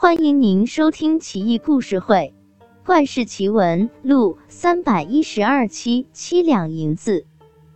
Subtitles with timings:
[0.00, 2.32] 欢迎您收听《奇异故事会·
[2.86, 6.06] 怪事奇闻录》三百一十二期。
[6.12, 7.26] 七两银子。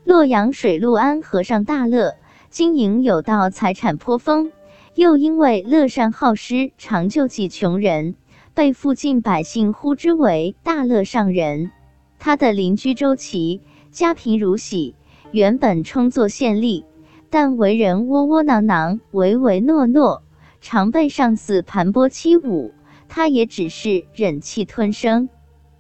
[0.04, 2.14] 洛阳水陆安和尚大乐
[2.48, 4.52] 经营有道，财产颇丰，
[4.94, 8.14] 又因为乐善好施，常救济穷人，
[8.54, 11.72] 被附近百姓呼之为大乐上人。
[12.20, 14.94] 他的邻居周琦家贫如洗，
[15.32, 16.84] 原本充作县吏，
[17.30, 20.22] 但为人窝窝囊囊，唯唯诺诺。
[20.62, 22.70] 常被上司盘剥欺侮，
[23.08, 25.28] 他也只是忍气吞声。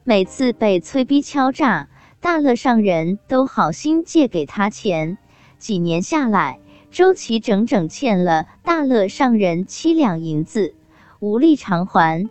[0.02, 1.88] 每次被催逼敲诈，
[2.20, 5.18] 大乐上人都好心借给他钱。
[5.58, 6.58] 几年下来，
[6.90, 10.74] 周琦整整欠了大乐上人七两银子，
[11.20, 12.28] 无力偿还。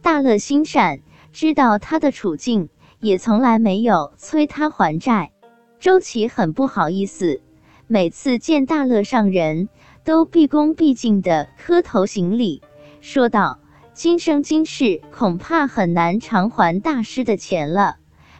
[0.00, 1.00] 大乐心善，
[1.32, 5.32] 知道他的处境，也从来没有催他还债。
[5.78, 7.42] 周琦很不好意思，
[7.86, 9.68] 每次见大乐上人。
[10.04, 12.62] 都毕恭毕敬地磕头行礼，
[13.00, 13.58] 说道
[13.92, 17.96] ：“今生今世恐怕很难偿还大师的钱了，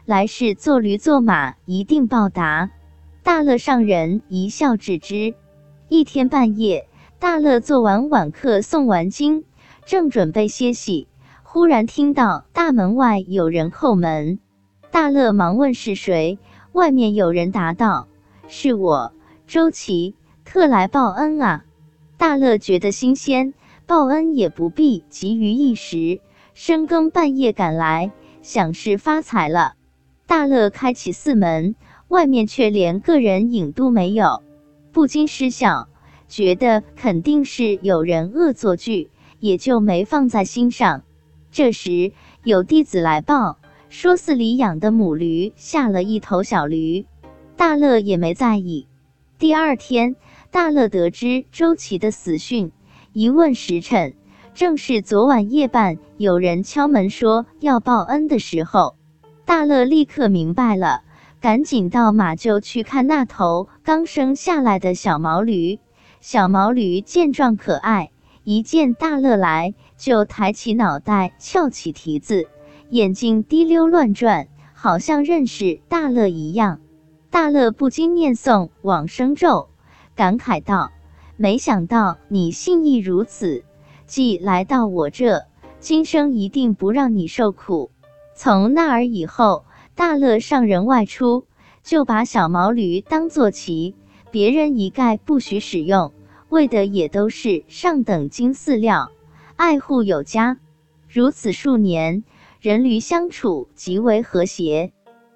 [0.06, 2.70] 来世做驴做马一定报答。”
[3.22, 5.34] 大乐上人一笑置之。
[5.88, 9.44] 一天半夜，大乐做完晚课，诵完经，
[9.84, 11.08] 正准备歇息，
[11.42, 14.38] 忽然听到大门外有人叩门。
[14.90, 16.38] 大乐忙问是谁，
[16.72, 18.08] 外面有人答道
[18.48, 19.12] ：“是我，
[19.46, 20.14] 周琦。”
[20.52, 21.64] 特来报恩啊！
[22.18, 23.54] 大乐觉得新鲜，
[23.86, 26.20] 报恩也不必急于一时，
[26.54, 28.10] 深更半夜赶来，
[28.42, 29.74] 想是发财了。
[30.26, 31.76] 大乐开启寺门，
[32.08, 34.42] 外面却连个人影都没有，
[34.90, 35.86] 不禁失笑，
[36.26, 41.04] 觉得肯定是有人恶作剧，也就没放在心上。
[41.52, 42.10] 这时
[42.42, 47.06] 有弟子来报，说寺里养的母驴下了一头小驴，
[47.56, 48.88] 大乐也没在意。
[49.38, 50.16] 第二天。
[50.52, 52.72] 大乐得知周琦的死讯，
[53.12, 54.14] 一问时辰，
[54.52, 58.96] 正是昨晚夜半有人敲门说要报恩的时候。
[59.44, 61.02] 大乐立刻明白了，
[61.40, 65.78] 赶紧到马厩去看那头刚生下来的小毛驴。
[66.20, 68.10] 小毛驴健壮可爱，
[68.42, 72.48] 一见大乐来，就抬起脑袋，翘起蹄子，
[72.90, 76.80] 眼睛滴溜乱转，好像认识大乐一样。
[77.30, 79.69] 大乐不禁念诵往生咒。
[80.14, 80.92] 感慨道
[81.36, 83.64] ：“没想到你信义如此，
[84.06, 85.46] 既来到我这，
[85.78, 87.90] 今生一定不让你受苦。”
[88.34, 91.46] 从那儿以后，大乐上人外出，
[91.82, 93.94] 就把小毛驴当坐骑，
[94.30, 96.12] 别人一概不许使用，
[96.48, 99.10] 为的也都是上等金饲料，
[99.56, 100.58] 爱护有加。
[101.08, 102.24] 如此数年，
[102.60, 104.92] 人驴相处极为和谐。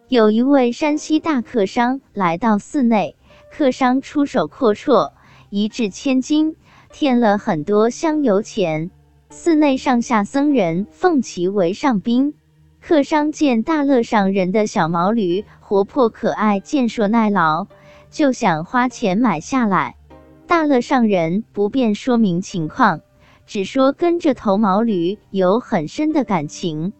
[0.09, 3.17] 有一位山西大客商来到寺内。
[3.57, 5.13] 客商出手阔绰，
[5.49, 6.57] 一掷千金，
[6.91, 8.91] 添了很多香油钱。
[9.31, 12.35] 寺内上下僧人奉其为上宾。
[12.81, 17.69] 客商见大乐上人的小毛驴活泼可爱、健硕耐劳，
[18.11, 19.95] 就想花钱买下来。
[20.49, 23.03] 大乐上人不便说明情况，
[23.47, 26.93] 只说跟这头毛驴有很深的感情，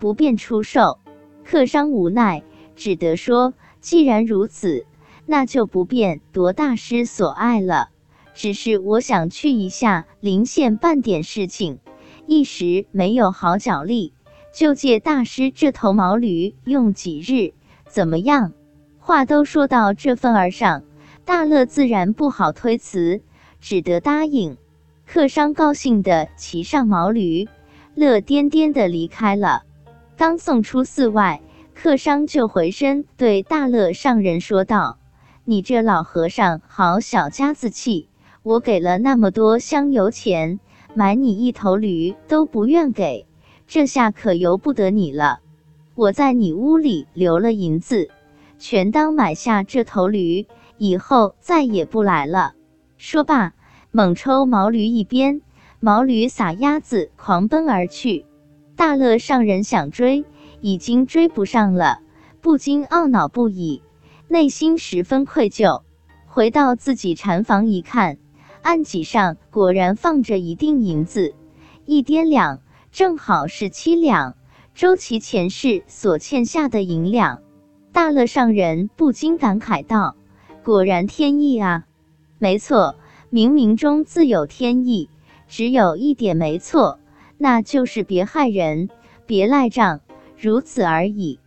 [0.00, 0.98] 不便出售。
[1.44, 2.42] 客商无奈，
[2.74, 4.86] 只得说：“既然如此。”
[5.30, 7.90] 那就不便夺大师所爱了，
[8.34, 11.78] 只是我想去一下临县办点事情，
[12.26, 14.12] 一时没有好脚力，
[14.52, 17.54] 就借大师这头毛驴用几日，
[17.86, 18.52] 怎么样？
[18.98, 20.82] 话都说到这份儿上，
[21.24, 23.22] 大乐自然不好推辞，
[23.60, 24.56] 只得答应。
[25.06, 27.46] 客商高兴的骑上毛驴，
[27.94, 29.62] 乐颠颠的离开了。
[30.16, 31.40] 刚送出寺外，
[31.72, 34.98] 客商就回身对大乐上人说道。
[35.44, 38.08] 你这老和尚好小家子气，
[38.42, 40.60] 我给了那么多香油钱，
[40.94, 43.26] 买你一头驴都不愿给，
[43.66, 45.40] 这下可由不得你了。
[45.94, 48.10] 我在你屋里留了银子，
[48.58, 50.46] 全当买下这头驴，
[50.76, 52.52] 以后再也不来了。
[52.98, 53.54] 说罢，
[53.90, 55.40] 猛抽毛驴一鞭，
[55.80, 58.26] 毛驴撒丫子狂奔而去。
[58.76, 60.24] 大乐上人想追，
[60.60, 62.00] 已经追不上了，
[62.40, 63.82] 不禁懊恼不已。
[64.32, 65.82] 内心十分愧疚，
[66.28, 68.18] 回到自己禅房一看，
[68.62, 71.34] 案几上果然放着一锭银子，
[71.84, 72.60] 一掂两，
[72.92, 74.36] 正好是七两，
[74.72, 77.42] 周琦前世所欠下的银两。
[77.90, 80.14] 大乐上人不禁感慨道
[80.62, 81.86] ：“果然天意啊！
[82.38, 82.94] 没错，
[83.32, 85.10] 冥冥中自有天意，
[85.48, 87.00] 只有一点没错，
[87.36, 88.90] 那就是别害人，
[89.26, 90.02] 别赖账，
[90.38, 91.39] 如此而已。”